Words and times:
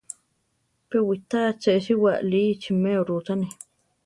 Pe 0.87 0.97
witá 1.07 1.39
achésiwa 1.51 2.11
aʼli 2.19 2.39
ichiméa 2.53 3.01
rúchane. 3.07 3.47